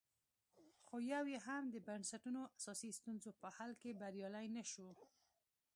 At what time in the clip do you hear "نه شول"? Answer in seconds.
4.55-4.97